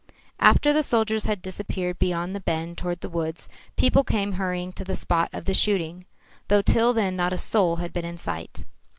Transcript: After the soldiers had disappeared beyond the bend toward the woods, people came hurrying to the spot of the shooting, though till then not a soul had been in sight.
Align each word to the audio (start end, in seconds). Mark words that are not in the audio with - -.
After 0.39 0.73
the 0.73 0.81
soldiers 0.81 1.25
had 1.25 1.43
disappeared 1.43 1.99
beyond 1.99 2.33
the 2.35 2.39
bend 2.39 2.79
toward 2.79 3.01
the 3.01 3.07
woods, 3.07 3.47
people 3.77 4.03
came 4.03 4.31
hurrying 4.31 4.71
to 4.71 4.83
the 4.83 4.95
spot 4.95 5.29
of 5.31 5.45
the 5.45 5.53
shooting, 5.53 6.07
though 6.47 6.63
till 6.63 6.91
then 6.91 7.15
not 7.15 7.33
a 7.33 7.37
soul 7.37 7.75
had 7.75 7.93
been 7.93 8.03
in 8.05 8.17
sight. 8.17 8.65